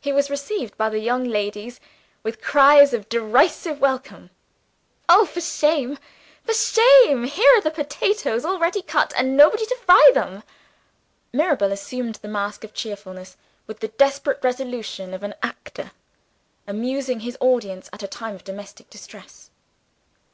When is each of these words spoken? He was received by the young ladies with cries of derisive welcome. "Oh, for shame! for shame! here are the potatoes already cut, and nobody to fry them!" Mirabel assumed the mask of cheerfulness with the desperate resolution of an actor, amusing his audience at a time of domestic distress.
He 0.00 0.12
was 0.12 0.28
received 0.28 0.76
by 0.76 0.90
the 0.90 0.98
young 0.98 1.24
ladies 1.24 1.80
with 2.22 2.42
cries 2.42 2.92
of 2.92 3.08
derisive 3.08 3.80
welcome. 3.80 4.28
"Oh, 5.08 5.24
for 5.24 5.40
shame! 5.40 5.96
for 6.44 6.52
shame! 6.52 7.24
here 7.24 7.50
are 7.56 7.62
the 7.62 7.70
potatoes 7.70 8.44
already 8.44 8.82
cut, 8.82 9.14
and 9.16 9.38
nobody 9.38 9.64
to 9.64 9.76
fry 9.76 10.10
them!" 10.12 10.42
Mirabel 11.32 11.72
assumed 11.72 12.16
the 12.16 12.28
mask 12.28 12.64
of 12.64 12.74
cheerfulness 12.74 13.38
with 13.66 13.80
the 13.80 13.88
desperate 13.88 14.44
resolution 14.44 15.14
of 15.14 15.22
an 15.22 15.32
actor, 15.42 15.92
amusing 16.66 17.20
his 17.20 17.38
audience 17.40 17.88
at 17.94 18.02
a 18.02 18.06
time 18.08 18.34
of 18.34 18.44
domestic 18.44 18.90
distress. 18.90 19.48